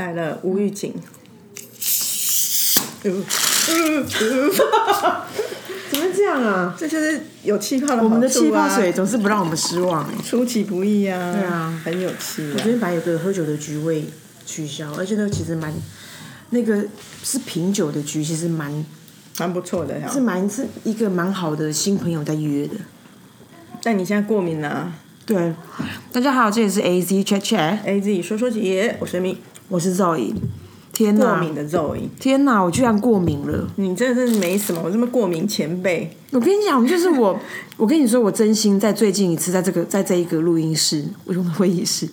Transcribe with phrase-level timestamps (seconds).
[0.00, 0.94] 来了吴玉景，
[3.02, 3.12] 怎
[5.98, 6.74] 么这样啊？
[6.78, 10.14] 这就是有气泡的、我们的气泡水总是不让我们失望哎。
[10.24, 11.32] 出其不意啊！
[11.32, 12.52] 对啊，很有气、啊。
[12.54, 14.06] 我昨天本来有个喝酒的局位
[14.46, 15.70] 取消，而且那个其实蛮，
[16.50, 16.82] 那个
[17.22, 18.84] 是品酒的局，其实蛮
[19.38, 22.74] 蛮不错的，是蛮是一个蛮好的新朋友在约的。
[23.82, 24.92] 但你现在过敏了、
[25.26, 25.54] 对，
[26.12, 29.38] 大家好，这里是 A Z Chat Chat，a Z 说说姐，我是米
[29.70, 30.34] 我是 Zoe。
[30.92, 31.26] 天呐！
[31.26, 32.60] 过敏的 Zoe，天哪！
[32.60, 33.66] 我居然过敏了。
[33.76, 36.14] 你真的是没什么，我这么过敏前辈。
[36.32, 37.38] 我跟你讲，就是我，
[37.78, 42.08] 我跟你说，我真心在最近一次在这个在这一个录音室，我用的会议室，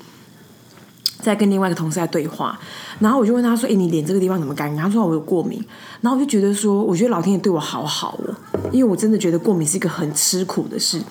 [1.19, 2.57] 在跟另外一个同事在对话，
[2.99, 5.59] 然后我就问他说：“哎、你脸这个地方怎么干？”他说：“我有过敏。”
[6.01, 8.35] 然后我就觉得说，我觉得老天爷对我好好哦，
[8.71, 11.01] 因为我真的觉得过敏是一个很吃苦的事，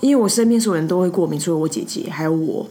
[0.00, 2.66] 因为我身边所有人都会过敏，除了我姐姐还有我。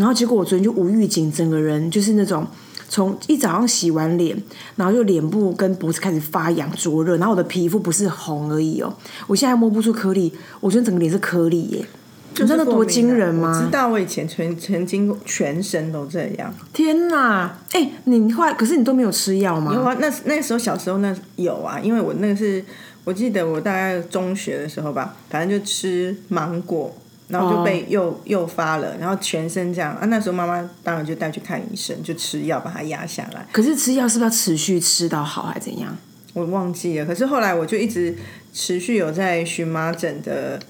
[0.00, 2.46] 然后结果我昨天就无预警，整个人就是那种
[2.88, 4.36] 从一早上洗完脸，
[4.76, 8.92] 然后就脸部跟脖子开始发痒灼热，然后我的皮肤不是红而已哦，
[9.26, 11.86] 我现在摸不出颗粒，我觉得整个脸是颗粒耶，
[12.32, 13.70] 就真的多惊人我吗知？
[13.70, 16.52] 道，我以前曾曾经全身都这样。
[16.72, 17.58] 天哪！
[17.72, 19.74] 哎、你后来可是你都没有吃药吗？
[19.74, 22.64] 有啊，那那时候小时候那有啊，因为我那个是
[23.04, 26.94] 我记得我大概中学的时候吧，反正就吃芒果，
[27.30, 30.06] 然后就被诱诱发了，然后全身这样啊。
[30.06, 33.46] 那时候妈妈当然就带去看医生，就吃药把它压下来。
[33.52, 35.96] 可是吃药是不是要持续吃到好，还是怎样？
[36.32, 38.16] 我忘记了，可是后来我就一直
[38.52, 40.60] 持续有在荨麻疹的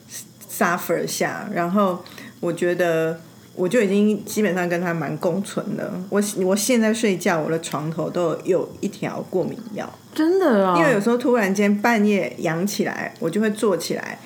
[0.51, 2.03] suffer 下，然后
[2.41, 3.21] 我觉得
[3.55, 5.93] 我就已经基本上跟他蛮共存了。
[6.09, 9.87] 我我现在睡觉，我的床头都有有一条过敏药。
[10.15, 14.19] 真的哦，因为有时候突然间半夜痒起来，我就会坐起来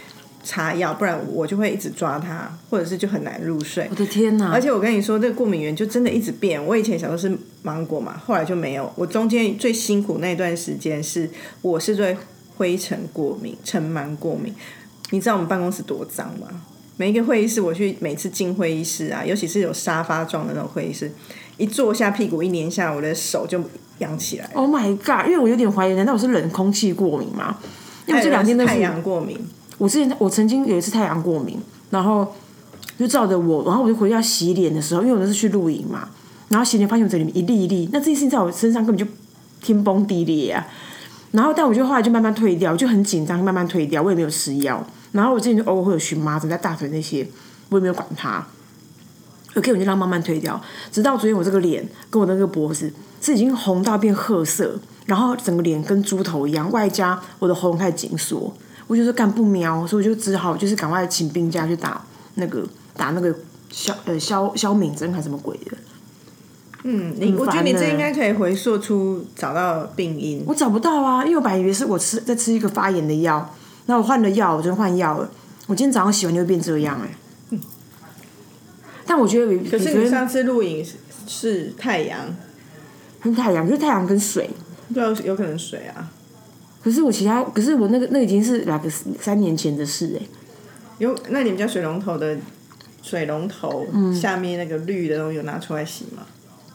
[0.44, 3.94] 擦药，不然我就会一直抓它，或者是就很难入睡我。
[3.96, 4.52] 的天哪！
[4.52, 6.64] 而且我跟你说，这个过敏源就真的一直变。
[6.64, 8.92] 我以前小时候是芒果嘛，后来就没有。
[8.94, 11.28] 我中间最辛苦那段时间是，
[11.62, 12.16] 我是对
[12.56, 14.54] 灰尘过敏、尘螨过敏。
[15.10, 16.46] 你知道我们办公室多脏吗？
[16.96, 21.10] 每一个会议室，我去每次进会议室啊，尤其是有沙发状的那种会议室，
[21.56, 23.60] 一坐下屁股一粘下，我的手就
[23.98, 24.48] 痒起来。
[24.52, 25.26] Oh my god！
[25.26, 27.56] 因为我有点怀疑，难道我是冷空气过敏吗？
[28.06, 29.38] 因为这两天都太是阳过敏。
[29.78, 31.58] 我之前我曾经有一次太阳过敏，
[31.90, 32.32] 然后
[32.98, 36.08] 就照着我，然后我就回家洗脸的时候，因为我那是去露营嘛，
[36.48, 39.10] 然后洗脸发现我这里面一粒一粒，那这件事情在我身上根本就
[39.60, 40.66] 天崩地裂啊。
[41.32, 44.86] 然后但我就后来就慢慢退掉，就很紧张，慢慢退掉，我也没有吃药。
[45.10, 47.26] 然后我之前就偶尔会有荨麻疹在大腿那些，
[47.70, 48.46] 我也没有管它。
[49.56, 50.60] OK，我就让慢慢退掉，
[50.92, 58.52] 直到昨天我这个脸跟我的那个脖子是已经红到变褐色，然后整个脸跟猪头一样，外加我的喉咙开始紧缩，
[58.86, 63.34] 我就说干不瞄，所以我就只好就是赶快请病假去打那个打那个
[63.70, 65.76] 消呃消消敏针还是什么鬼的，
[66.84, 70.44] 嗯，你我觉得你这应该可以回溯出找到病因。
[70.46, 73.54] 我找不到啊，因为我本来以为是我吃在吃一个发炎的药，
[73.86, 75.30] 然后我换了药，我就换药了，
[75.66, 77.58] 我今天早上洗完就会变这样哎、
[79.06, 80.92] 但我觉得 可是你上次录影是
[81.26, 82.20] 是太阳，
[83.22, 84.50] 跟太阳，就是太阳跟水。
[84.92, 86.12] 对啊，有可能水啊，
[86.84, 90.26] 可是我其他，可是我那个那已经是两个三年前的事哎、
[90.98, 92.36] 有那你们家水龙头的
[93.02, 96.22] 水龙头、嗯下面那个绿的东西有拿出来洗吗？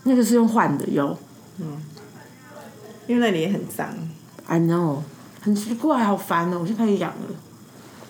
[0.03, 1.16] 那个是用换的有
[3.06, 3.88] 因为那里也很脏。
[4.47, 5.02] ，I know，
[5.42, 7.36] 很奇怪，好烦哦，我就开始痒了。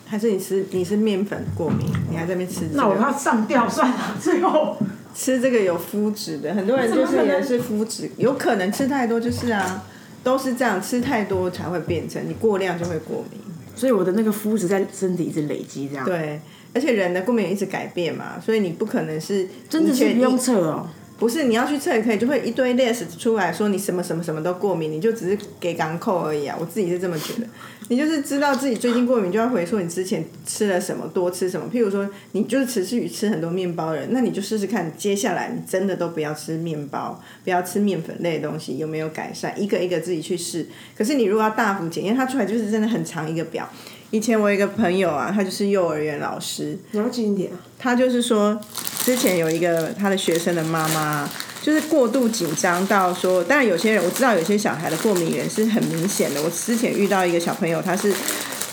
[0.05, 2.77] 还是你吃你是面粉过敏，你还在那边吃、这个？
[2.77, 4.75] 那我要上吊算了， 最后
[5.13, 9.83] 吃这个有麸质的，很多人就是也是麸质，有可能吃太多就是啊，
[10.23, 13.39] 都是这样，吃太多才会变成，你过量就会过敏。
[13.75, 16.39] 所以我的那个肤质在身体一直累积这样。，对，
[16.73, 20.87] 而且人的过敏一直改变嘛，所以你不可能是真的是不用一测哦。
[21.19, 26.55] 不是你要去测也可以，就会一堆 list 出来说你什么什么什么都过敏，你就只是给港扣而已啊。
[26.59, 27.47] 我自己是这么觉得，
[27.89, 31.69] 你就是知道自己最近过敏，就要回溯你之前吃了什么，多吃什么。
[31.69, 39.53] 譬如说，你就是持续吃很多面包人，那你就试试看，接下来你真的都不要吃面包，不要吃面粉类的东西，有没有改善？
[39.61, 40.65] 一个一个自己去试。
[40.97, 43.69] 可是你如果要大幅检验，它出来就是真的很长一个表。
[44.11, 47.57] 以前我有一个朋友啊，他就是幼儿园老师，你要近一点啊。
[47.77, 48.59] 他就是说，
[49.03, 51.29] 之前有一个他的学生的妈妈，
[51.61, 56.41] 就是过度紧张到说，当然有些人我知道有些小孩的过敏源是很明显的。
[56.41, 58.11] 我之前遇到一个小朋友，他是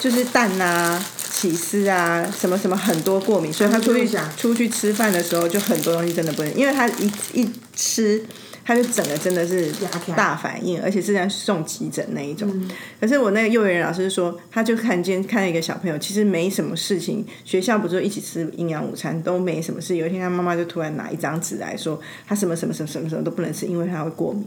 [0.00, 8.24] 就是蛋啊、起司啊什么什么很多过敏，所以他出去出去吃饭的时候就很多东西真的不能，因为他一一吃
[8.66, 9.72] 他就整个真的是
[10.16, 12.68] 大反应，而且是在送急诊那一种。
[13.00, 19.94] 可是我那个幼儿园老师说，他就看见看到一个小朋友，其实没什么事情，学校不是一起吃营养午餐都没什么事。
[19.94, 24.44] 有一天他妈妈就突然拿一张纸来说，他什么什么什么什么什么都不能吃，因为他会过敏。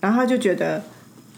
[0.00, 0.82] 然后他就觉得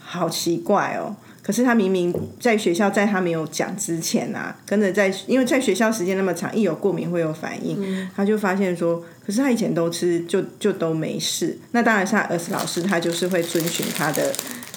[0.00, 1.14] 好奇怪哦。
[1.50, 11.58] 可是他明明在学校，在他没有讲之前啊，跟着在，因为在学校时间那么长，一有过敏会有反应，他就发现说，可是他以前都吃，就就都没事。
[11.72, 14.32] 那当然是他儿子老师，他就是会遵循他的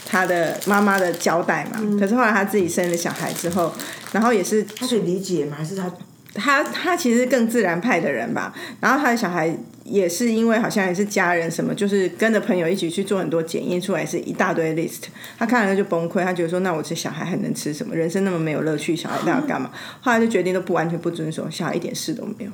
[0.08, 1.80] 他的妈妈的交代嘛。
[2.00, 3.72] 可是后来他自己生了小孩之后，
[4.12, 5.56] 然后也是他可以理解吗？
[5.56, 5.92] 还是他
[6.33, 8.53] 他他其实更自然派的人吧。
[8.80, 15.03] 然后他的小孩也是因为好像也是家人什么，就是跟着朋友一起去做很多检验，出来是一大堆 list。
[15.38, 17.95] 他看了就崩溃，他觉得说，那我这小孩还能吃什么？
[17.95, 19.71] 人生那么没有乐趣，小孩那要干嘛？
[20.01, 22.51] 后来就决定都不完全不遵守，小孩一点事都没有。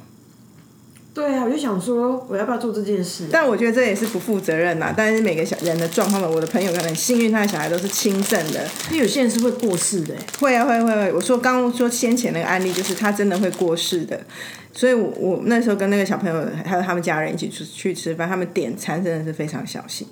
[1.19, 3.25] 对啊，我就想说，我要不要做这件事？
[3.29, 4.93] 但我觉得这也是不负责任呐。
[4.95, 8.65] 但是每个小人的状况呢，我的朋友可能很幸运，他的小孩都是轻症的。
[8.89, 11.11] 因为有些人是会过世的，会啊，会会会。
[11.11, 14.17] 我说刚刚说先前那个案例，就是他真的会过世的。
[14.71, 20.07] 所以我我那时候跟那个小朋友还有他们家人一起出去吃饭，他们点餐真的是非常小心。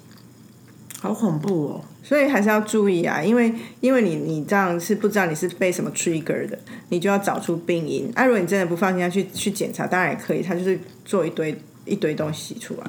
[1.07, 1.81] 好恐怖哦！
[2.03, 6.57] 所以还是要注意啊，因为因为你你这样是不知道你是被什么 trigger 的，
[6.89, 8.11] 你就要找出病因。
[8.13, 12.87] 啊，如果你真的不放心，要去去检查，当然也可以，他就是做一堆一堆东西出来。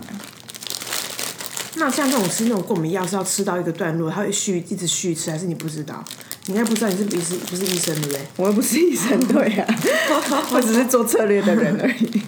[1.77, 6.05] 那像这种吃那种过敏药是要吃到一个段落，他会续一直续吃，还是你不知道？
[6.47, 8.21] 你应该不知道，你是不是不是医生对不对？
[8.37, 9.79] 我又不是医生，对啊，
[10.53, 12.23] 我只是做策略的人而已。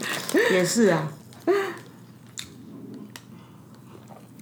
[0.53, 1.11] 也是啊。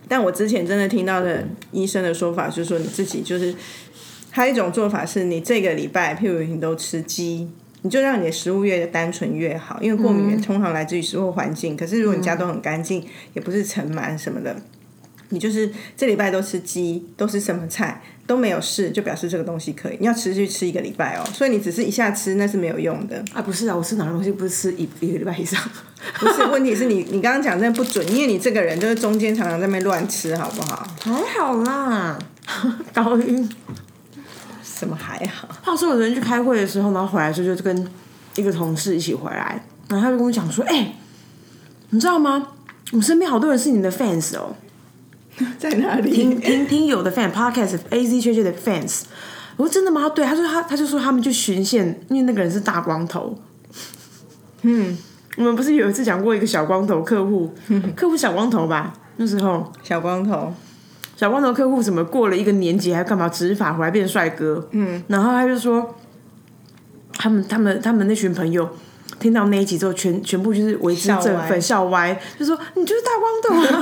[0.08, 3.55] 但我之前真的听到的医生的说法，就是说你自己就是
[4.31, 7.49] 还有一种做法是，你这个礼拜譬如你都吃鸡，
[7.82, 11.76] 你就让你的食物越单纯越好，因为过敏源通常来自于食物环境。
[11.76, 14.56] 可是如果你家都很干净，也不是尘螨什么的，
[15.30, 19.96] 你就是这礼拜都吃鸡，都是什么菜都没有事，就表示这个东西可以。
[20.00, 23.42] 你要持续吃一个礼拜哦，所以你只是一下吃那是没有用的啊。
[23.42, 25.60] 不是啊，我吃哪个东西不是吃一一个礼拜以上？
[26.19, 30.86] 不是，问题是你你刚刚讲那不准，因为你这个人就是中间常常在那边乱吃，好不好？
[31.00, 32.19] 还好啦，
[32.92, 33.48] 高音
[34.62, 35.48] 什么还好？
[35.62, 37.86] 话说我昨天去开会的时候，然后回来时候就跟
[38.36, 40.94] 一个同事一起回来，然后他就跟我讲说：“哎，
[41.90, 42.48] 你知道吗？
[42.92, 44.54] 我们身边好多人是你的 fans 哦，
[45.58, 46.11] 在哪里？
[46.11, 49.02] 听听听有的 fan podcast A Z 圈圈的 fans。”
[49.56, 53.38] 我说：“真的吗？”对，他说他他就说他们去巡线，因为那个人是大光头。
[54.62, 54.96] 嗯。
[55.37, 57.55] 我们不是有一次讲过一个小光头客户，
[57.94, 58.93] 客户小光头吧？
[59.19, 60.52] 那时候小光头，
[61.17, 64.69] 小光头客户怎么过了一个年级还干嘛执法回来变帅哥？
[64.73, 65.94] 嗯，然后他就说，
[67.12, 68.69] 他们他们他们那群朋友
[69.20, 73.76] 听到那一集之后，全全部就是为之振奋，笑歪，就说你就是大光头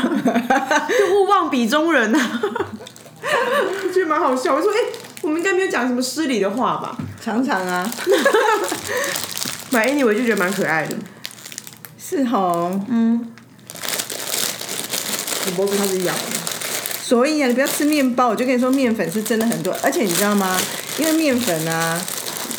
[0.54, 4.54] 啊， 就勿忘比中人啊，我 觉得蛮好笑。
[4.54, 4.76] 我说哎，
[5.22, 6.96] 我们应该没有讲什么失礼的话吧？
[7.22, 7.90] 常常啊，
[9.70, 10.94] 买 anyway 就觉得蛮可爱的。
[11.98, 13.32] 是吼，嗯，
[15.44, 16.22] 你脖子开始痒了，
[17.02, 18.28] 所以啊，你不要吃面包。
[18.28, 20.56] 我就跟你说，面粉是真的很多，而且你知道吗？
[20.98, 22.00] 因为面粉啊，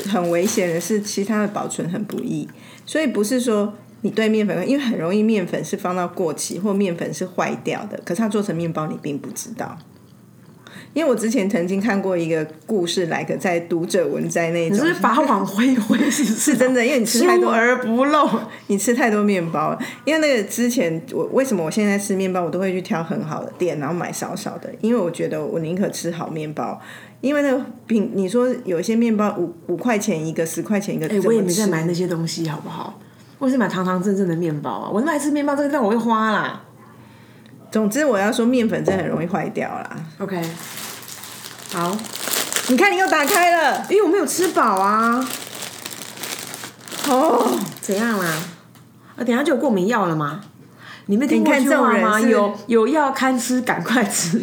[0.07, 2.47] 很危险的是，其他的保存很不易，
[2.85, 9.77] 所以不是说你对面粉，因为很容易面粉是放到过期，或面粉是坏掉的，可是它做成面包你并不知道。
[10.93, 16.83] 因为我之前曾经看过一个故事，来个在读者文摘那种，是法网恢恢，是是真的。
[16.83, 18.27] 因为你吃太多 而不漏，
[18.65, 19.77] 你吃太多面包。
[20.05, 26.81] 因为那个之前我为什么我现在吃面包，我都会去挑很好的店，然后买少少的，因为我觉得我宁可吃好面包。
[27.21, 32.99] 因为那个饼，你说有些面包五五块钱一个，十块钱一个，哎，我也没在买那些东西，好不好？
[33.39, 34.89] 我是买堂堂正正的面包啊！
[34.91, 36.61] 我那爱吃面包，这个让我会花啦。
[37.71, 39.97] 总之，我要说面粉真的很容易坏掉啦。
[40.19, 40.41] OK。
[41.71, 41.95] 好，
[42.69, 45.27] 你看你又打开了，因为我没有吃饱啊。
[47.09, 48.25] 哦，怎样啦？
[49.17, 50.41] 啊，等下就有过敏药了吗？
[51.07, 52.19] 你没听过这句话吗？
[52.19, 54.41] 有有药看吃，赶快吃。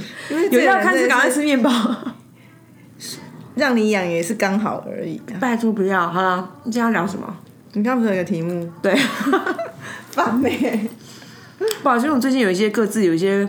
[0.51, 1.71] 有药看吃，赶快吃面包。
[3.55, 5.21] 让你养也是刚好而已。
[5.41, 7.37] 拜托不要，好了，你今天要聊什么？
[7.73, 8.71] 你刚不是有个题目？
[8.83, 8.95] 对，
[10.13, 10.89] 发霉。
[11.83, 13.49] 不好意思，我最近有一些各自有一些。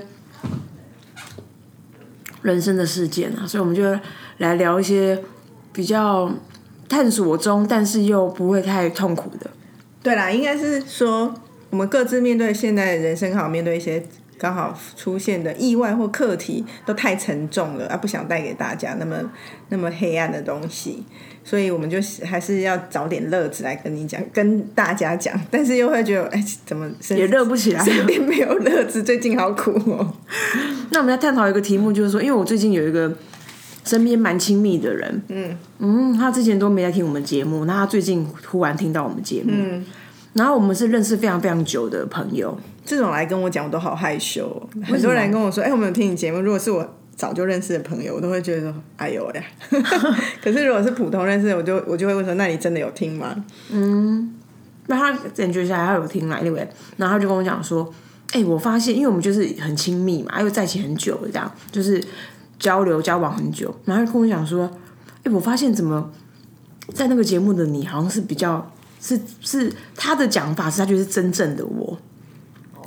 [2.41, 3.81] 人生的事件啊，所以我们就
[4.38, 5.19] 来聊一些
[5.74, 6.31] 比较
[6.88, 9.50] 探索中，但是又不会太痛苦的。
[10.03, 11.33] 对啦，应该是说
[11.71, 14.05] 我们各自面对现在人生，好面对一些
[14.37, 19.15] 刚好出现的意外或课题都太沉重了啊，不想带给大家那么
[19.69, 21.03] 那么黑暗的东西，
[21.43, 30.13] 所以我们就还是要找点乐子来跟你讲，跟大家讲，但是又会觉得哎，怎么也乐不起来，身边没有乐子，最近好苦哦。
[30.91, 33.11] 那我们要探讨一个题目，就是说，因为我最近有一个
[33.85, 39.85] 身边蛮亲密的人，嗯嗯，他之前都没来听我们节目，那他最近突然听到我们节目，嗯，
[40.33, 42.57] 然后我们是认识非常非常久的朋友。
[42.85, 44.69] 这种来跟我讲，我都好害羞。
[44.83, 49.43] 很多人跟我说：“哎，我没有听你节目。”如果是我早就认识的朋友，我都会觉得说：“哎呦呀！”
[50.43, 54.35] 可是如果是普通认识的，我就我就会问说：“那你真的有听吗？”嗯，
[54.87, 57.91] 那他感觉下来他有听来，anyway，然后他就跟我讲说
[58.33, 62.03] ：“哎，我发现，因为我们就是很亲密嘛，又在一起很久了，这样就是
[62.59, 64.69] 交流交往很久。”然后跟我讲说
[65.23, 66.11] ：“哎，我发现怎么
[66.93, 71.97] 在那个节目的你，好像是比较是是他的讲法是他就是真正的我。”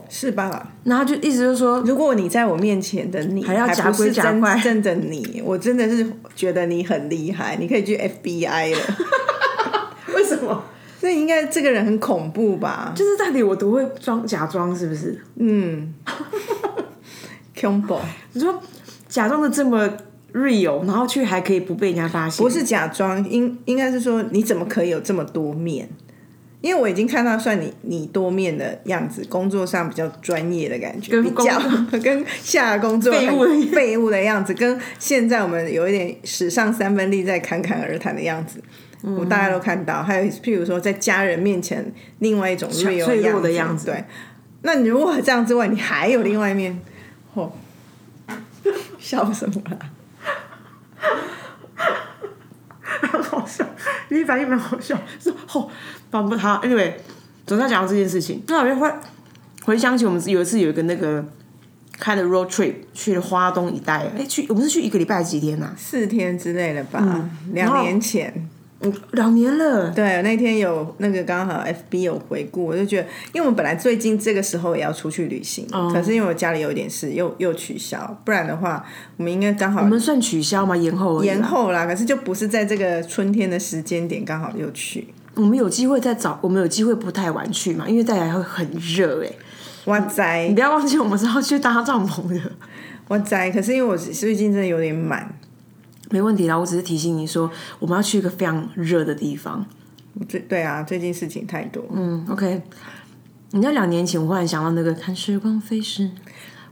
[0.08, 0.72] 是吧？
[0.84, 8.78] 然后就意思就是说，如果你在我面前的你还要假鬼假怪，真的你，我真的是觉得你很厉害，你可以去 FBI 了。
[10.14, 10.64] 为什么？
[11.00, 12.92] 那应该这个人很恐怖吧？
[12.96, 15.20] 就是到底我都会装假装，是不是？
[15.36, 15.94] 嗯。
[17.60, 17.98] 恐怖。
[18.32, 18.60] 你说
[19.08, 19.88] 假装的这么
[20.32, 22.42] real，然后却还可以不被人家发现？
[22.42, 25.88] 不是假装，应应该是说你怎么可以有这么多面？
[26.60, 31.60] 因为我已经看到算你你多面的样子，工作上比较专业的感觉，比较
[32.02, 38.60] 跟下工作 废物废物的样子，跟现在我们有一点史上三分力在侃侃而谈的样子，
[39.02, 40.02] 我大家都看到。
[40.02, 44.04] 还有譬如说在家人面前另外一种脆弱的样子，对。
[44.62, 46.80] 那你如果这样之外，你还有另外一面，
[47.36, 47.48] 嚯，
[48.98, 49.78] 笑什么啦？
[52.80, 53.64] 很好笑，
[54.08, 55.70] 你反应蛮好笑，说吼。
[56.10, 56.92] 帮不他，Anyway，
[57.46, 58.42] 总算讲到这件事情。
[58.48, 58.90] 那我就会
[59.64, 61.22] 回想起我们有一次有一个那个
[61.98, 65.70] 开的 road trip 去了花东一带，哎，去我们是去一个礼拜几天呐？
[65.76, 68.48] 四天之类的吧，两年前。
[68.80, 69.90] 嗯，两年了。
[69.90, 78.16] 对，那天有那个刚好 FB 有回顾，我就觉得，因为我们本来最近这个时候也要出去旅行，可是因为我家里有点事，又又取消。
[78.24, 78.84] 不然的话，
[79.16, 79.80] 我们应该刚好。
[79.80, 80.76] 我们算取消吗？
[80.76, 81.24] 延后？
[81.24, 85.08] 延后啦，可是就不是在这个春天的时间点刚好又去。
[85.34, 89.30] 我们有机会再找，我们有机会不太晚去嘛，因为再来会很热哎。
[89.86, 90.46] 哇塞！
[90.48, 92.40] 你不要忘记，我们是要去搭帐篷的。
[93.08, 93.50] 哇塞！
[93.50, 95.28] 可是因为我最近真的有点满。
[96.10, 99.64] 没问题啦，我只是提醒你说，我们要去一个非常热的地方。
[100.28, 101.84] 最对啊，最近事情太多。
[101.92, 102.62] 嗯，OK。
[103.50, 106.10] 你知道两年前，我忽然想到那个看时光飞逝，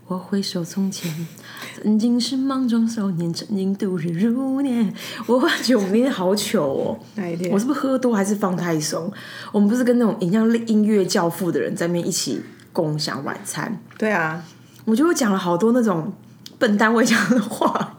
[0.08, 1.26] 我回首从前，
[1.82, 4.92] 曾经是莽撞少年，曾经度日如年。
[5.26, 6.98] 我忽然觉得我们那天好糗哦。
[7.14, 7.50] 哪一天？
[7.52, 9.10] 我是不是喝多还是放太松？
[9.52, 13.80] 我们不是跟那种影像音乐教父的人在那边一起共享晚餐？
[13.96, 14.44] 对啊，
[14.84, 16.12] 我觉得我讲了好多那种
[16.58, 17.95] 笨蛋会讲的话。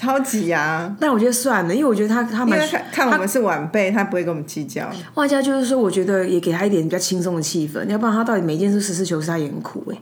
[0.00, 0.96] 超级啊！
[0.98, 2.58] 但我觉得算了，因为我觉得他他蛮
[2.90, 4.90] 看我们是晚辈，他不会跟我们计较。
[5.16, 9.98] 外加就是说，我觉得也给他一点比较轻松的气氛，要不然他到底每件事实事求是，他也很苦哎。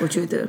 [0.00, 0.48] 我觉得，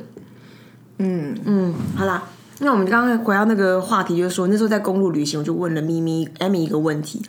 [0.96, 2.22] 嗯嗯，好啦，
[2.60, 7.20] 那我们刚刚回到那个话题，就是说那时候在公路旅行，我就问了咪咪艾米一个问题，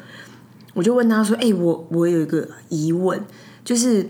[0.74, 3.20] 我就问他说：“哎，我我有一个疑问，
[3.66, 4.08] 就是。”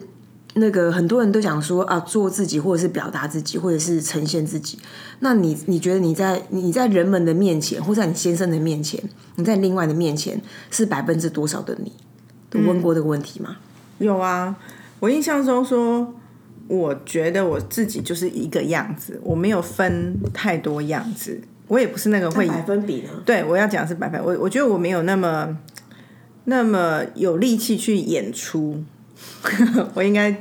[0.55, 4.77] 那个很多人都讲说啊，做自己，或者是表达自己，或者是呈现自己。
[5.19, 9.01] 那你你觉得你在你在人们的面前，或在你先生的面前，
[9.35, 11.91] 你在另外的面前，是百分之多少的你？
[12.51, 13.57] 都问过这个问题吗？
[13.97, 14.55] 有啊，
[14.99, 16.13] 我印象中说，
[16.67, 23.07] 我觉得我自己就是一个样子，我没有分太多样子，我也不是那个会百分比的。
[23.25, 25.57] 对，我要讲是百分，我我觉得我没有那么
[26.43, 28.83] 那么有力气去演出。
[29.93, 30.35] 我应该，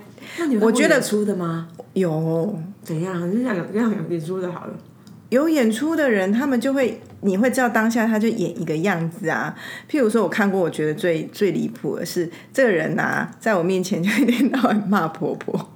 [0.61, 1.69] 我觉得出的吗？
[1.95, 3.31] 有怎样？
[3.31, 4.75] 你想有样演出的好了。
[5.29, 9.55] 有演出的人，他们就会，你会知道当下他就演一个样子啊。
[9.91, 15.71] 譬如说，我看过，我觉得最最离谱的是，这个人呐，在我面前就一天到晚骂婆婆，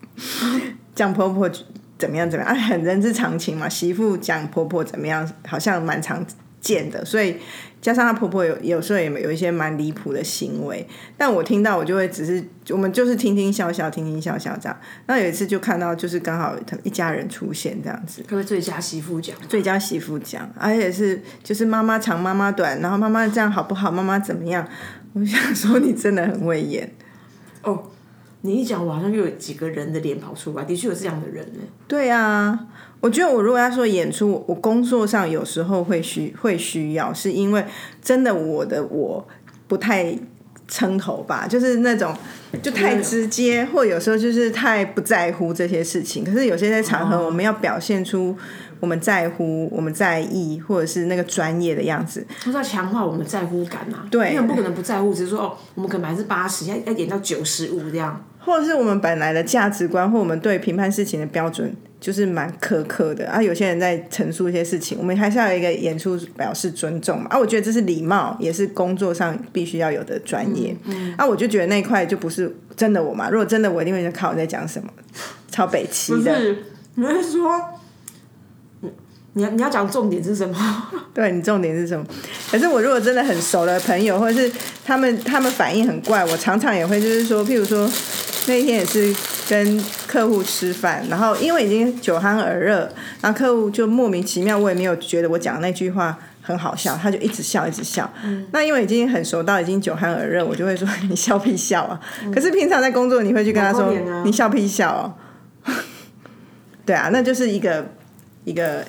[0.95, 1.51] 讲婆婆
[1.99, 3.67] 怎么样怎么样，啊，很人之常情嘛。
[3.67, 6.23] 媳妇讲婆婆怎么样，好像蛮常
[6.67, 7.37] 见的，所以。
[7.79, 10.85] 加上她婆婆有有时候也有一些蛮离谱的行为，
[11.17, 14.77] 但我听到我就会只是我们就是听听笑笑，听听笑笑这样。
[15.07, 19.37] 那有一次就看到就是刚好一家人出现这样子，可不最佳媳妇奖？
[19.49, 23.89] 最佳媳妇奖，而且是就是妈妈长妈妈短，然后妈妈这样好不好？
[23.89, 24.67] 妈妈怎么样？
[25.13, 26.93] 我想说你真的很会演
[27.63, 27.93] 哦。
[28.43, 31.61] 你一讲，我好像又有几个人的脸跑出来，的确有这样的人呢。
[31.89, 32.67] 对啊。
[33.01, 37.65] 我觉得我如果要说演出，我工作上有时候会需会需要，是因为
[38.03, 39.25] 真的我的我
[39.69, 40.19] 不太
[40.67, 42.13] 撑头吧，就是那种
[42.63, 46.25] 就太直接，或有时候就是太不在乎这些事情。
[46.25, 48.37] 可是有些在场合，我们要表现出
[48.81, 52.27] 我们在乎、我们在意，或者是那个专业的样子。
[52.45, 58.25] 都是要强化我们在乎感呐、对因为不可能不在乎，只是说哦，我们可能百分之八十，要要演到九十五这样。
[58.39, 63.43] 或者是我们本来的价值观，或我们对评判事情的标准，就是蛮苛刻的啊。
[63.43, 67.27] 有些人在陈述一些事情，我们还是要有一个演出表示尊重嘛。
[67.29, 70.77] 啊，我觉得这是礼貌，也是工作上必须要有的专业。
[71.17, 73.29] 啊，我就觉得那一块就不是真的我嘛。
[73.29, 74.89] 如果真的我，一定会看我在讲什么，
[75.51, 76.33] 超北齐的。
[76.33, 76.59] 不是，
[76.95, 77.61] 你是说，
[79.37, 80.57] 你你要你要讲重点是什么？
[81.13, 82.05] 对你重点是什么？
[82.51, 84.51] 可是我如果真的很熟的朋友，或者是
[84.85, 87.89] 他们他们反应很怪，我常常也会就是说，譬如说
[88.47, 89.15] 那一天也是
[89.47, 92.91] 跟客户吃饭，然后因为已经酒酣耳热，
[93.21, 98.11] 然后客户就莫名其妙，我也没有觉得我讲的那句话很好笑，他就一直笑一直笑。
[98.53, 102.01] 那因为已经很熟到已经酒酣耳热，我就会说 你笑屁笑啊。
[102.35, 103.93] 可是平常在工作，你会去跟他说、
[104.25, 105.13] 你笑屁笑哦。
[106.87, 107.85] 对啊，那就是一个
[108.45, 108.85] 一个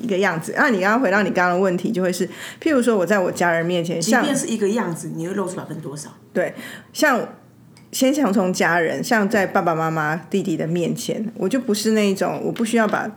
[0.00, 0.54] 一个样子。
[0.56, 2.26] 那你刚刚回到你刚刚的问题，就会是，
[2.60, 6.10] 譬如说我在我家人面前，像即便是一个样子，你会露出百分之多少？
[6.32, 6.54] 对，
[6.92, 7.28] 像
[7.92, 13.10] 先想从家人，像在爸爸妈妈、弟弟的面前，我就不是那一种，我不需要把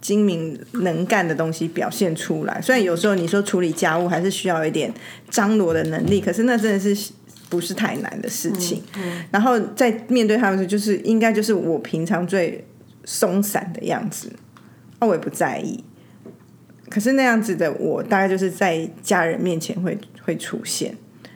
[0.00, 2.60] 精明能干的东西表现出来。
[2.60, 4.92] 虽然有时候你说处理家务还是需要一点
[5.30, 7.12] 张罗的能力，可是那真的是。
[7.50, 8.82] 不是太难的事情，
[9.30, 12.66] 然后在面对他们候，就是应该就是我平常最
[13.04, 14.32] 松散的样子，
[14.98, 15.84] 那我也不在意。
[16.94, 20.94] 可是那样子的我，大概就是在家人面前会会出现，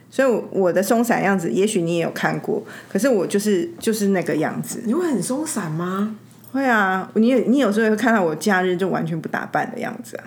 [0.09, 4.81] 所以我我的松散样子，也许你也有看过，可是我就是就是那个样子。
[4.85, 6.17] 你会很松散吗？
[6.53, 10.25] 会啊，你也你有时候也会看到我假日就完全不打扮的样子啊。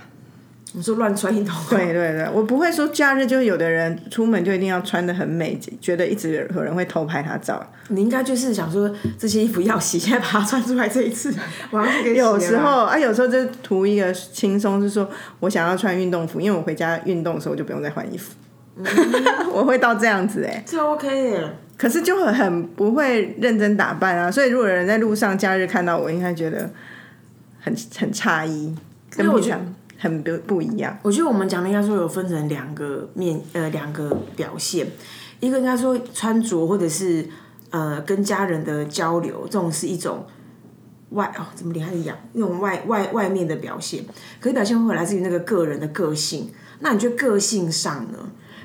[0.73, 1.55] 你说乱穿一通？
[1.69, 7.61] 对对对，我不会说假日就有的人出门就一定要穿的很美，觉得一直有人会偷拍他照。
[7.89, 11.33] 你应该就是想说这些衣服要洗，现在把它穿出来这一次，
[11.71, 15.09] 我要去给有时候啊，有时候就图一个轻松，就是说
[15.41, 18.31] 我想要穿运动服，因为我回家运动的时候我就不用再换衣服。
[19.51, 21.55] 我会到这样子哎、这 OK 耶。
[21.77, 26.69] 可是就很很不会认真打扮啊，所以如果有人在路上假日看到我，应该觉得
[27.59, 28.73] 很很诧异，
[29.09, 30.97] 跟为我觉得平常很不不一样。
[31.03, 34.87] 我觉得我们讲的应该说有分成两个面，呃，两个表现，
[35.39, 37.29] 一个应该说穿着或者是
[37.69, 40.25] 呃跟家人的交流，这种是一种
[41.11, 44.03] 外哦怎么脸还是养，那种外外外面的表现，
[44.39, 46.49] 可是表现会来自于那个个人的个性。
[46.79, 48.17] 那你觉得个性上呢？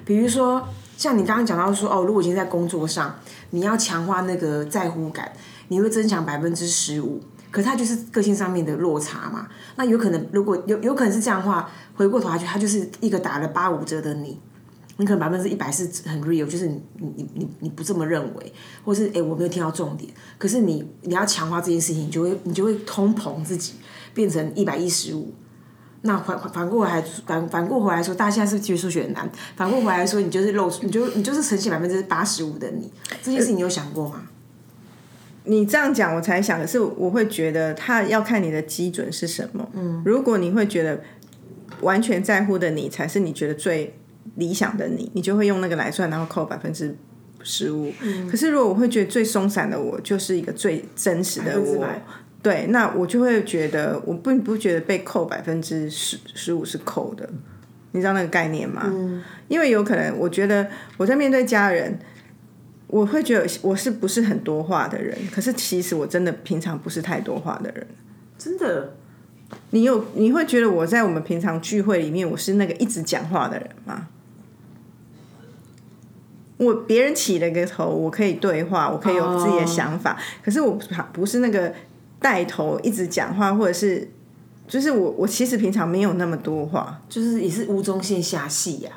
[0.07, 3.19] 比如说像你刚刚讲到说哦，如果今天在工作上
[3.51, 5.31] 你要强化那个在乎感，
[5.69, 7.21] 你会增强百分之十五。
[7.51, 14.39] 可是它就是个性上面的落差嘛，那有可能如果有有可能是这样的话，回过头来去，他就是一个打了八五折的你，
[14.99, 18.53] 你可能百分之一百是很 real，就是你你你你不这么认为，
[18.85, 23.75] 或是哎、诶我没有听到重点，可是你你要强化这件事情，你就会你就会通膨自己，
[24.13, 25.33] 变成一百一十五。
[26.03, 29.29] 那反反过来反反过回来说，大家现在是不是觉得数学很难？
[29.57, 34.23] 反过回来说，你就是露出，你就你就是呈现百分之八十五的你，这件事你有想过吗？
[35.47, 39.69] 你这样讲，我才想的是，我会觉得他要看你的基准是什么。
[39.75, 41.01] 嗯，如果你会觉得
[41.81, 43.95] 完全在乎的你才是你觉得最
[44.37, 46.97] 理想的你，你就会用那个来算，然后扣百分之
[47.43, 47.93] 十五。
[48.03, 51.87] 嗯可是如果我会觉得最松散的我就是一个最真实的我
[52.43, 57.29] 对，那我就会觉得我并不觉得被扣百分之十十五是扣的。
[57.93, 58.93] 你知道那个概念吗？
[59.49, 61.99] 因为有可能，我觉得我在面对家人，
[62.89, 67.87] 我会觉得我是不是很多话的人，可是其实我真的平常不是太多话的人。
[68.39, 68.95] 真的，
[69.71, 74.09] 你有你会觉得我在我们平常聚会里面，我是那个一直讲话的人吗？
[76.59, 81.75] 我别人起了个头，我可以对话，我可以有自己的想法，可是我不不是那个
[82.19, 84.09] 带头一直讲话，或者是
[84.67, 87.03] 就是我我其实平常没有那么多话。
[87.11, 88.91] 就是也是吴宗宪下戏呀、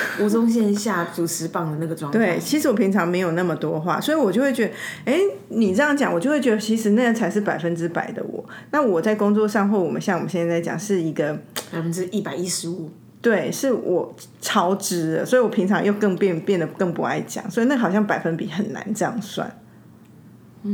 [0.20, 2.18] 吴宗宪下主持棒的那个状态。
[2.18, 4.72] 对，其实我平常没有那么多话，所以我就会觉得，
[5.04, 8.44] 哎，你这样讲，我就会觉得其实那才是百分之百的我。
[8.70, 11.38] 那我在工作上或我们像我们现在在讲是一个。
[11.70, 12.90] 百分之一百一十五。
[13.20, 19.52] 对，是我超支了，所以我平常又更变变得更不爱讲，所以那好像百分比很难这样算。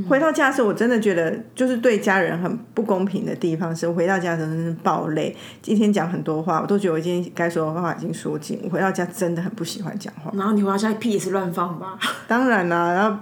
[0.08, 10.32] 回到家的时候，我真的觉得就是对家人很不公平的地方是，我回到家的时候真是爆累，今天讲很多话，我都觉得我今天该说的话已经说尽，我回到家真的很不喜欢讲话。
[10.34, 11.98] 然后你回到家屁也是乱放吧？
[12.26, 13.18] 当然啦、然后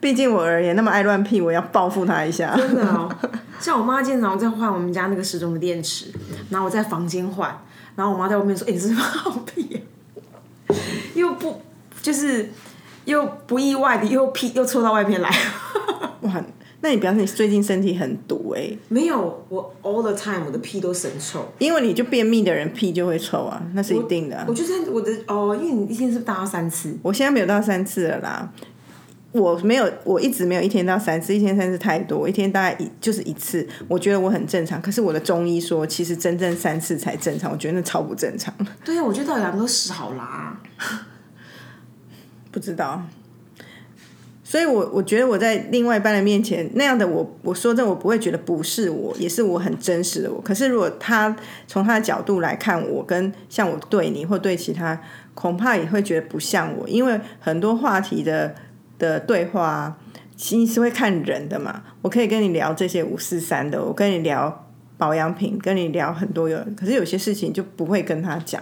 [0.00, 2.54] 毕竟我而言那么爱乱屁，我要报复他一下。
[2.54, 3.08] 真的哦，
[3.58, 6.12] 像我妈今天早上在换我们家那个时钟的电池，
[6.50, 7.58] 然后我在房间换，
[7.96, 9.80] 然后我妈在外面说：“哎、你是不是放屁啊？”
[11.14, 11.60] 又不
[12.00, 12.48] 就是
[13.10, 15.28] 又不意外的又屁又抽到外面来。
[16.22, 16.44] 哇，
[16.82, 21.46] 那你表示你最近身体很毒哎、没有，我 all the time 我的屁都神臭。
[21.58, 28.50] 因为你就便秘的人屁就会臭啊，那是一定的啊、我就是我的哦，因为你一天是大到三次，我现在没有到三次了啦，
[29.32, 34.80] 我没有，我一直没有一天到三次，一天三次太多，我一天大概一就是一次，我觉得我很正常。
[34.82, 38.54] 可是我的中医说，其实真正三次才正常，我觉得那超不正常。
[38.84, 40.58] 对啊，我觉得到底两个都屎好拉。
[42.50, 43.02] 不知道，
[44.42, 50.40] 所以我我觉得我在另外一半的面前那样的我，我说真，我不会觉得不是我，也是我很真实的我。
[50.40, 51.36] 可是如果他
[51.68, 55.00] 从他的角度来看我，跟像我对你或对其他，
[55.34, 58.54] 恐怕也会觉得不像我，因为很多话题的
[58.98, 59.96] 的对话，
[60.36, 61.84] 其实是会看人的嘛。
[62.02, 64.66] 我可以跟你聊这些五四三的，我跟你聊
[64.98, 68.60] 保养品，跟你聊很多有，可是有些事情就不会跟他讲。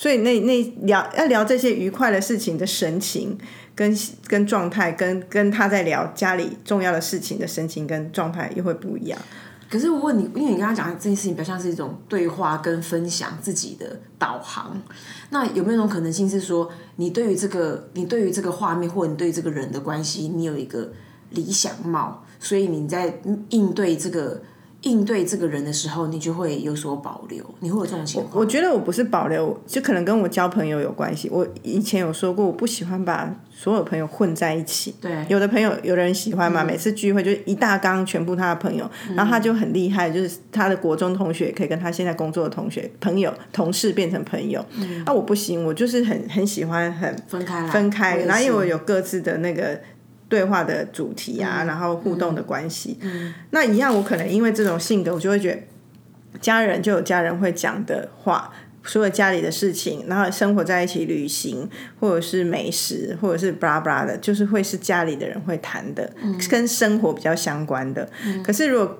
[0.00, 3.36] 所以那那聊要聊这些愉快的事情的神情
[3.74, 3.94] 跟
[4.26, 9.20] 跟状态，跟跟他在聊家里重要的事情的神情跟状态又会不一样。
[9.68, 14.80] 可是我问你，因为你刚刚讲这件事情，比较像是一种对话跟分享自己的导航。
[15.28, 20.90] 那有没有一种可能性是说，你对于这个，你对于这个画面，或你对这个人的关系，你有一个
[21.32, 24.40] 理想貌，所以你在应对这个
[24.82, 28.40] 应对这个人的时候，你就会有所保留，你会有这种情况？
[28.40, 31.28] 我觉得我不是保留，就可能跟我交朋友有关系。
[31.30, 34.94] 我以前有说过，我不喜欢把所有朋友混在一起。
[35.00, 44.64] 对，有的朋友，有的人喜欢嘛，每次聚会就是一大缸全部他的朋友，然后他就很厉害，就是他的国中同学可以跟他现在工作的同学、朋友、同事变成朋友。
[44.78, 49.78] 嗯啊，我不行，我就是很很喜欢很分开，分开，然后因为我有各自的那个
[50.30, 52.98] 对话的主题啊，然后互动的关系。
[53.50, 55.60] 那一样，我可能因为这种性格，我就会觉得
[56.40, 58.50] 家人就有家人会讲的话。
[58.82, 61.68] 所有家里的事情，然后生活在一起、旅行，
[62.00, 66.10] 或者是美食，或者是巴拉巴拉的，就是会是家里的人会谈的，
[66.48, 68.08] 跟生活比较相关的。
[68.42, 68.98] 可是如果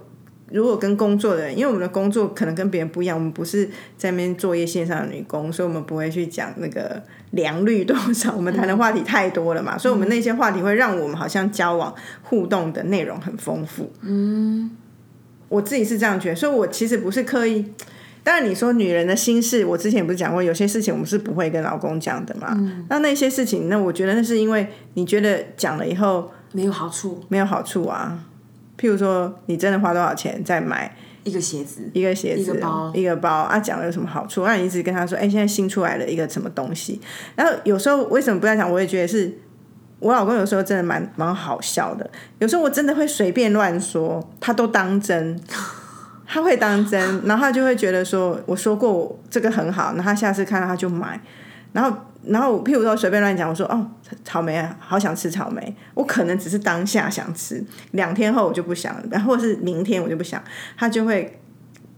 [0.51, 13.93] 如果跟工作的人，因为我们的工作可能跟别人不一样，我们不是在那边作业线上的女工，所以我们不会去讲那个良率多少， 我们谈的话题太多了嘛，所以我们那些话题会让我们好像交往互动的内容很丰富。
[14.03, 14.71] 嗯，
[15.49, 17.73] 我自己是这样觉得，所以我其实不是刻意。
[18.23, 22.55] 当然，你说女人的心事，我之前不是讲过，有些事情我们是不会跟老公讲的嘛。
[22.89, 28.19] 那那些事情，那我觉得那是因为你觉得讲了以后没有好处，没有好处啊。
[28.79, 34.45] 譬如说，你真的花多少钱再买一个鞋子，一个鞋子、一个包一个包啊，讲了有什么好处？
[34.45, 37.01] 那你一直跟他说，哎、现在新出来了一个什么东西。
[37.35, 38.71] 然后有时候为什么不要讲？
[38.71, 39.33] 我也觉得是
[39.99, 42.11] 我老公有时候真的蛮蛮好笑的。
[42.39, 45.39] 有时候我真的会随便乱说，他都当真。
[46.33, 51.21] 他会当真，然后他就会觉得说，我说过这个很好，然后他下次看到他就买，
[51.73, 53.87] 然后然后譬如说随便乱讲，我说哦
[54.25, 60.43] 草莓啊，好想吃草莓，我可能只是当下想吃，两天后我就不想了，然后或者是明天我就不想，
[60.77, 61.41] 他就会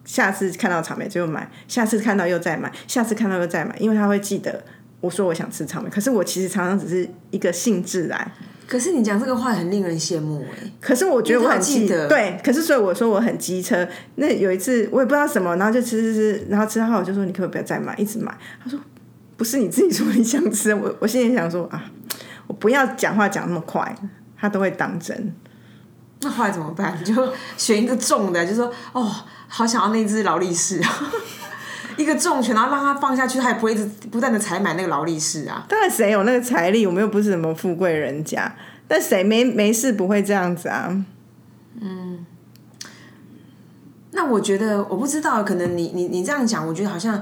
[0.05, 4.63] 下次看到草莓就买，下次看到又再买，下次看到又再买，因为他会记得
[5.01, 8.33] 我说我想吃草莓，可是我其实常常只是一个兴致来，
[8.69, 13.87] 可是你讲这个话很令人羡慕哎、可是我觉得我很记得对，可是所以我说我很机车。
[14.17, 18.33] 那有一次我也不知道什么，然后就吃吃吃，然后吃到后我就说你可不可以不要再买，一直买。
[18.63, 18.79] 他说
[19.43, 21.83] 不是你自己说你想吃， 我我心里想说啊，
[22.47, 23.93] 我不要讲话讲那么快，
[24.39, 25.35] 他都会当真。
[26.21, 26.97] 那后来怎么办？
[26.97, 29.13] 你就选一个重的，就说哦，
[29.49, 30.89] 好想要那只劳力士啊，
[31.99, 35.67] 一个重拳，然后让他放下去，他也不会一直不断的采买那个劳力士啊。
[35.69, 38.55] 当然谁有那个财力，我们又不是什么富贵人家，
[38.87, 41.05] 但谁没没事不会这样子啊？
[41.81, 42.25] 嗯
[44.13, 47.21] 那我觉得我不知道，可能你你你这样讲，我觉得好像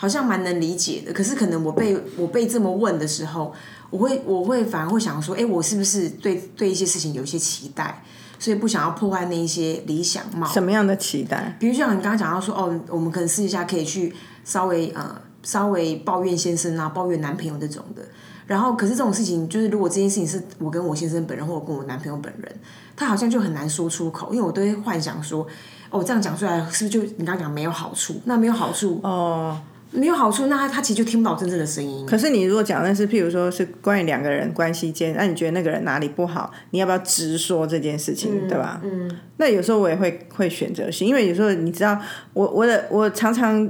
[0.00, 1.12] 好像蛮能理解的。
[1.12, 3.52] 可是可能我被我被这么问的时候，
[3.90, 8.02] 我会我会反而会想说，哎，我是不是对对一些事情有一些期待，
[8.38, 10.48] 所以不想要破坏那一些理想貌？
[10.48, 11.54] 什么样的期待？
[11.60, 18.02] 比如像你刚刚讲到说，哦，我们可能私底下可以去稍微呃稍微抱怨先生啊，抱怨男朋友这种的。
[18.46, 22.52] 然后，可是这种事情，就是如果这件事情是我跟我先生本人，或者跟我男朋友本人，
[22.96, 25.46] 他好像就很难说出口，因为我都会幻想说，
[25.88, 28.20] 哦，这样讲出来是不是就你刚刚讲没有好处？
[28.24, 29.56] 那没有好处，哦，
[29.92, 32.06] 没有好处，那他他其实就听不到真正的声音。
[32.06, 38.80] 可是你如果讲的是，譬如说是关于两个人关系间，那你觉得那个人哪里不好，你要不要直说这件事情，对吧？
[38.84, 39.10] 嗯。
[39.38, 42.00] 那有时候我也会会选择性，因为有时候你知道，
[42.34, 43.68] 我我的我常常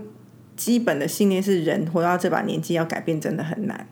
[0.57, 3.87] 基本的信念是，人活到这把年纪要改变真的很难。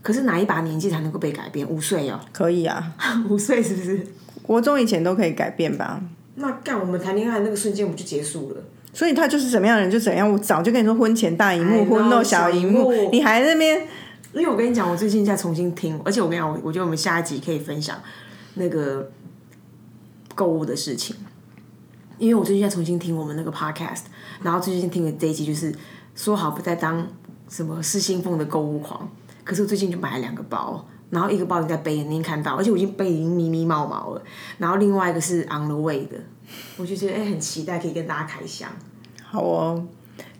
[0.00, 1.68] 可是哪一把年纪才能够被改变？
[1.68, 2.92] 五岁哦，可以啊，
[3.28, 4.06] 五岁是不是？
[4.42, 6.02] 国中以前都可以改变吧。
[6.34, 8.56] 那干我们谈恋爱那个瞬间，我们就结束了。
[8.92, 10.30] 所以他就是怎么样的人就怎样。
[10.30, 13.88] 我早就跟你说，婚前大荧幕，婚后小荧幕小荧幕，你还在那边
[14.34, 18.00] 因为我跟你讲，我最近在重新听，而且我跟你讲，我我觉得我们下一集可以分享
[18.54, 19.10] 那个
[20.34, 21.16] 购物的事情，
[22.18, 24.04] 因为我最近在重新听我们那个 podcast，
[24.42, 25.74] 然后最近听的这一集就是
[26.14, 27.06] 说好不再当
[27.48, 29.10] 什么失心疯的购物狂，
[29.44, 34.22] 可是我最近就买了两个包，然后一个包你在背，已经看到，而且我已经背已经密密毛毛了，
[34.56, 36.16] 然后另外一个是 on the way 的，
[36.78, 38.70] 我就觉得哎、很期待可以跟大家开箱。
[39.22, 39.86] 好哦，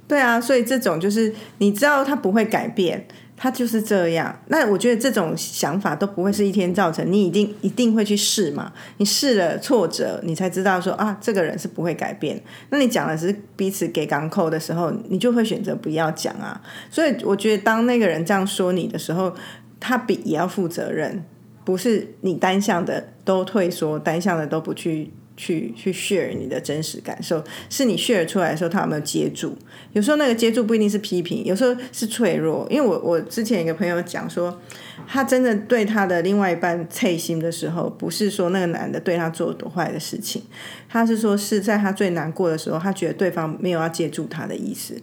[0.09, 3.07] 对啊，所以这种就是你知道它不会改变，
[3.37, 4.41] 它就是这样。
[4.47, 8.73] 那我觉得这种想法都不会是一天造成，你一定一定会去试嘛。
[8.97, 12.43] 你试了挫折，你才知道说啊，这个人是不会改变。
[12.71, 16.61] 那你讲的是彼此给港口的时候，你就会选择不要讲啊。
[16.91, 19.35] 所以我觉得当那个人这样说你的时候，
[19.83, 21.25] 他比也要负责任，
[21.65, 25.11] 不是你单向的都退缩，单向的都不去。
[25.35, 29.57] 去去 share 你的真实感受，是你 share 出来的时候，他有没有接住？
[29.95, 32.67] 有时候那个接住不一定是批评，有时候是脆弱。
[32.71, 34.61] 因为我我之前一个朋友讲说，
[35.09, 40.43] 他真的对他的另外一半脆心的时候，不是说那个男的对他做多坏的事情，
[40.87, 45.01] 他是说是在他最难过的时候，他觉得对方没有要接住他的意思。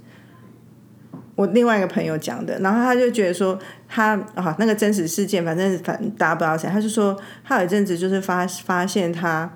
[1.39, 9.49] 我另外一个朋友讲的，然后他就觉得说他啊那个真实事件，反正反正大家不知道谁，他就说他有一阵子就是发发现他。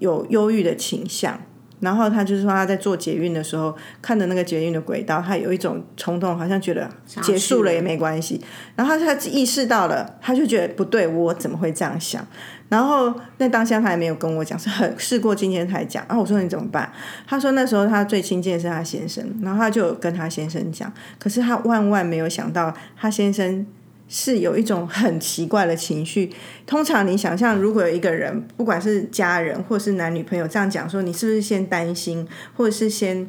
[0.00, 1.38] 有忧郁的倾向，
[1.80, 6.88] 然后他就是说他在做捷运的时候，看着那个捷运的轨道，他有一种冲动，好像觉得
[7.20, 8.40] 结束了也没关系。
[8.74, 12.26] 然后他意识到了，他就觉得不对，我怎么会这样想？
[12.70, 16.02] 然后那当下他还没有跟我讲，是很事过今天才讲。
[16.08, 16.90] 啊，我说你怎么办？
[17.26, 23.66] 他说那时候他最亲近的是他先生，然后他就跟他先生讲，可是他万万没有想到，他先生。
[24.12, 26.32] 是有一种很奇怪的情绪。
[26.66, 33.24] 通常你想象，如果有一个人，不管是家人或是男女朋友，这样讲说，你是不是先担心，或者是先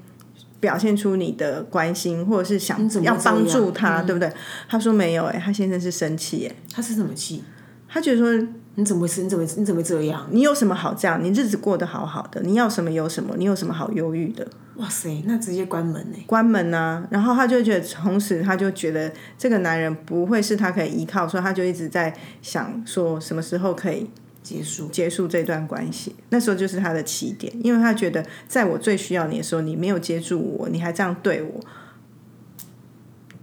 [0.60, 4.28] 表现出你的关心，或者是想要帮助他，对不对？
[4.68, 7.44] 他说没有，哎，他先生是生气，哎，他是什么气？
[7.88, 8.48] 他觉得说。
[8.76, 9.24] 你怎么是？
[9.24, 10.26] 你怎么你怎么这样？
[10.32, 11.22] 你有什么好这样？
[11.22, 13.36] 你日子过得好好的，你要什么有什么？
[13.38, 14.48] 你有什么好忧郁的？
[14.78, 16.18] 哇塞，那直接关门呢？
[16.26, 17.06] 关门啊！
[17.12, 24.10] 然后他就觉得，从此他就觉得这个男人不会是他可以依靠，所以他就一直在想说什么时候可以
[24.42, 26.16] 结束结束这段关系。
[26.30, 31.60] 那时候就是他的起点，因为他觉得在我最需要你的时候，你没有接住我，你还这样对我。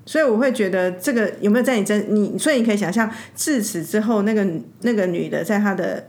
[0.08, 4.42] 所以我会觉得这个有没有在你真你，所以你可以想象，自此之后，那个
[4.80, 6.08] 那个女的在她的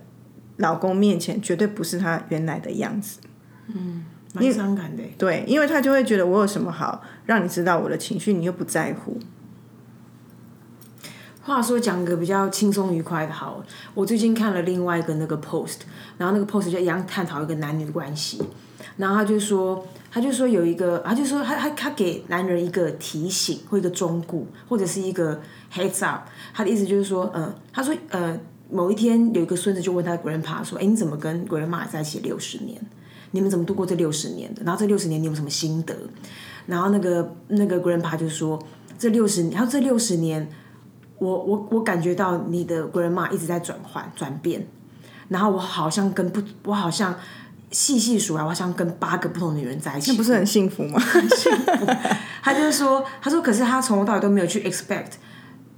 [0.56, 3.20] 老公面前，绝对不是她原来的样子。
[3.68, 5.04] 嗯，蛮伤感的。
[5.18, 9.20] 对，因为她就会觉得我有什么好让你知道我的情绪，你又不在乎。
[11.42, 13.62] 话说讲个比较轻松愉快的，好，
[13.94, 15.80] 我最近看了另外一个那个 post，
[16.18, 18.42] 然后那个 post 就一样探讨一个男女的关系，
[18.98, 25.42] 然后他就说，他就说有一个，他就说他他他给男人一个提醒或一个忠告，或者是一个
[25.74, 28.39] heads up，他的意思就是说，呃，他说，呃，
[28.70, 32.80] 某一天有一个孙子就问他 grandpa 说，哎，你怎么跟 grandma 在一起六十年？
[33.32, 34.63] 你们怎么度过这六十年的？
[34.63, 35.96] 然后这六十年你有什么心得？
[36.65, 38.58] 然后那个那个 grandpa 就说，
[38.98, 40.50] 这六十年，然后这六十年。
[41.22, 44.65] 我我我感觉到你的 grandma 一直在转换转变，
[45.28, 47.13] 然后我好像跟不，我好像
[47.71, 50.99] 细细数来，我好像跟八个不同的女人在一起，那不是很幸福吗？
[50.99, 51.88] 很幸福。
[52.41, 55.12] 他就是说，他说，可是他从头到尾都没有去 expect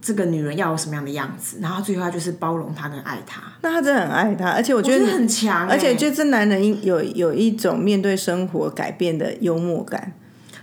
[0.02, 3.42] 这个女人要有什么样的样子，然后最后他就是包容她跟爱她。
[3.62, 10.14] 那他真的很爱她，而且我觉得很强，而且就这男人有有一种面对生活改变的幽默感。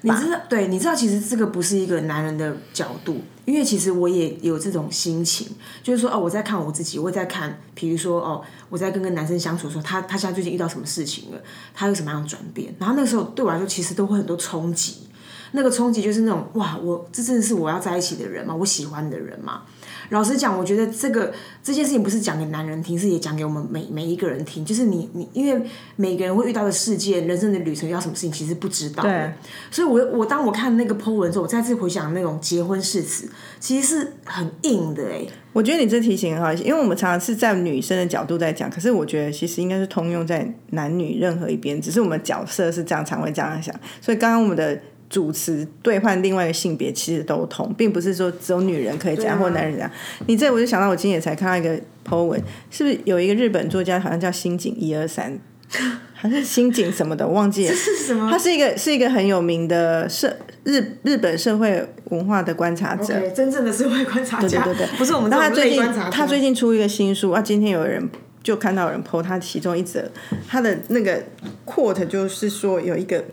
[0.03, 5.49] 你知道，对，你知道，其实这个不是一个男人的角度，因为其实我也有这种心情，
[5.83, 11.41] 就是说，哦，我在看我自己，我在看，比如说，哦，我在跟个男生相处的时候，他他现在最近遇到什么事情了，
[11.75, 15.09] 他有什么样的转变，然后那个时候对我来说，其实都会很多冲击，
[15.53, 18.55] 那个冲击就是那种，哇，我这真的是我要在一起的人吗？
[18.55, 19.63] 我喜欢的人吗？
[20.11, 21.33] 老实讲，我觉得这个
[21.63, 24.65] 这件事情不是讲给男人听，是也讲给我们每每一个人听。
[24.65, 25.63] 就是你你，因为
[25.97, 29.03] 每个人会遇到的世界、人生的旅程遇到什么事情，其实不知道。
[29.03, 29.33] 对。
[29.71, 33.29] 所以我我当我看那个 po 文之后，我再次回想那种结婚誓词，
[33.61, 35.27] 其实是很硬的哎。
[35.53, 43.75] 我觉得你这提醒很好，因为我们常常是在女生的角度在讲，可是我觉得其实应该是通用在男女任何一边，只是我们角色是这样，常会这样想。
[44.01, 44.81] 所以刚刚我们的。
[45.11, 49.91] 主持兑换另外一个性别其实都同，并不是说只有女人可以这样或男人这样。
[50.27, 52.39] 你这我就想到，我今天也才看到一个 po 文，
[52.71, 55.39] 是不是有一个日本作家，好像叫新井一二三，
[56.13, 57.75] 还是新井什么的，忘记了。
[57.75, 58.31] 是什么？
[58.31, 64.63] 他是一个是一个很有名的社日日本社会文化的观察者，真正的社会观察家。
[64.63, 65.31] 对对对，不是我们。
[65.31, 68.07] 他最近他最近出一个新书啊，今天有人
[68.43, 70.11] 就看到有人 po 他其中一则，
[70.47, 71.23] 他的那个
[71.65, 73.25] quote 就是说有一个。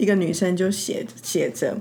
[0.00, 1.76] 一个女生就写写着，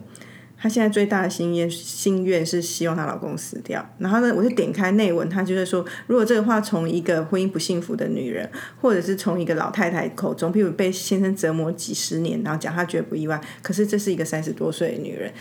[0.58, 3.84] 她现在最大的心愿心愿是希望她老公死掉。
[3.98, 8.50] 然后呢，我就点开内文，她就是说，如果这个话从一个婚姻不幸福的女人，
[8.82, 13.40] 或者是从一个老太太口中，譬如被先生折磨几十年，然后讲，她绝不意外。
[13.62, 15.32] 可是这是一个三十多岁的女人。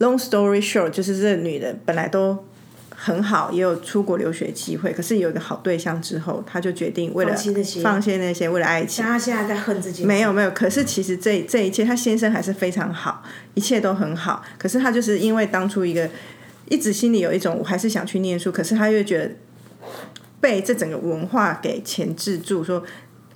[0.00, 2.44] Long story short，就是这个女人本来都
[2.98, 7.36] 很好，也有出国留学机会，可是有一个好对象之后，他就决定为了
[7.82, 9.04] 放弃那些为了爱情。
[9.04, 14.42] 他现在在恨自己，没有没有，可是其实这这一切，他先生还是非常好，一切都很好。
[14.56, 16.08] 可是他就是因为当初一个
[16.70, 19.30] 一直心里有一种，我还是想去念书，可是他又觉得
[20.40, 22.82] 被这整个文化给钳制住，说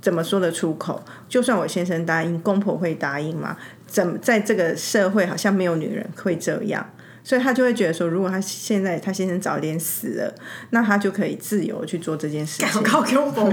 [0.01, 1.05] 怎么说得出口？
[1.29, 3.59] 就算我先生答应，公婆会答应吗？
[3.87, 6.91] 怎么在这个社会好像没有女人会这样？
[7.23, 10.35] 所以他就会觉得说，如果他现在他先生早点死了，
[10.71, 12.83] 那他就可以自由去做这件事情。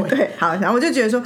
[0.07, 1.21] 对，好，然后我就觉得说，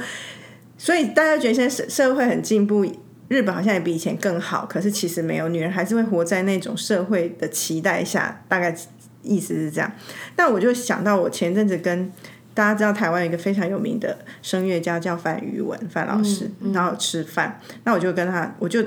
[0.76, 2.84] 所以大家觉得现在社社会很进步，
[3.28, 8.76] 日本好像也比以前更好，可是其实没有，女人还是会活在那种社会的期待下，大概
[9.22, 9.90] 意思是这样。
[10.34, 12.10] 但我就想到，我前阵子跟
[12.54, 18.84] 大家知道台湾有一个非常有名的声乐家叫范宇文范老师，然后吃饭，那我就跟他，我就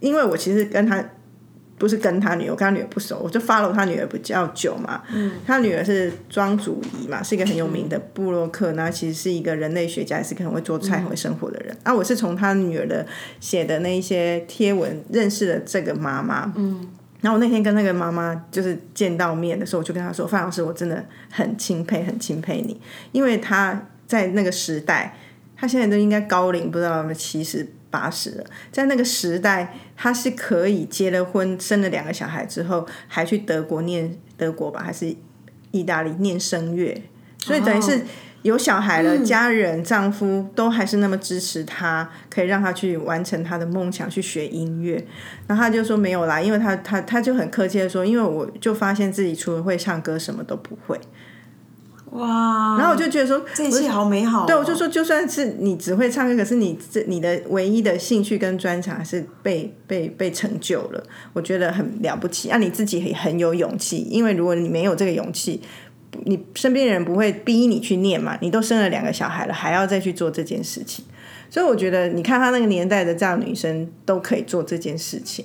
[0.00, 1.04] 因为我其实跟他。
[1.78, 5.02] 不是跟他女儿，我跟他女儿不熟，我就 follow 他女儿比较久嘛。
[5.12, 11.76] 嗯，他女儿是庄祖仪嘛，是一个很有名的布洛克，那其实是一个人类学家，也是个很会做菜、很会生活的人。
[11.82, 13.06] 啊，我是从他女儿的
[13.40, 16.50] 写的那一些贴文认识了这个妈妈。
[16.56, 16.88] 嗯，
[17.20, 22.80] 然后我那天跟那个妈妈就是见到面的时候，我就跟她说：“范老师，我真的很钦佩，很钦佩你，
[23.12, 25.14] 因为她在那个时代，
[25.54, 35.16] 她现在都应该高龄，不知道七十。”八十了，在那个时代，他是可以结了婚，生了两个小孩之后，还去德国念德国吧，还是
[35.70, 37.02] 意大利念声乐，
[37.38, 38.02] 所以等于是
[38.42, 45.02] 有小孩了，家人、丈夫都还是那么支持他，可以让他去完成他的梦想，去学音乐。
[45.46, 51.00] 然后他就说没有啦，因为他他他就很客气的说，因为我就发现自己除了会唱歌，什么都不会。
[52.16, 52.76] 哇！
[52.78, 54.46] 然后我就觉得说，这一切好美好。
[54.46, 61.02] 对，我就说，就算是你只会唱歌，可是你这你的唯一的兴趣跟专长是被被被成就了，
[61.32, 62.48] 我觉得很了不起。
[62.50, 65.60] 啊，你自己也很有勇气，因为如果你没有这个勇气，
[66.24, 68.38] 你身边人不会逼你去念嘛。
[68.40, 71.04] 你都生了两个小孩了，还要再去做这件事情，
[71.50, 75.44] 所以我觉得，你看他那个年代的这样女生都可以做这件事情。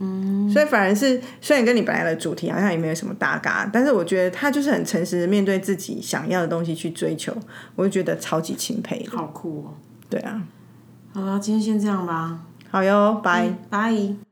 [0.00, 7.32] 嗯，所以反而是虽然跟你本来的主题好像也没有什么搭嘎，但是我觉得他就是很诚实的面对自己想要的东西去追求，
[7.76, 9.06] 我就觉得超级钦佩。
[9.10, 9.74] 好酷哦！
[10.08, 10.42] 对啊，
[11.12, 12.40] 好了，今天先这样吧。
[12.70, 14.31] 好哟，拜拜。